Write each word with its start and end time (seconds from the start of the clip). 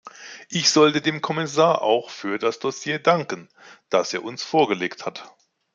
Ich 0.49 0.71
sollte 0.71 0.99
dem 0.99 1.21
Kommissar 1.21 1.83
auch 1.83 2.09
für 2.09 2.39
das 2.39 2.57
Dossier 2.57 2.97
danken, 2.97 3.49
das 3.91 4.15
er 4.15 4.23
uns 4.23 4.41
vorgelegt 4.43 5.05
hat. 5.05 5.31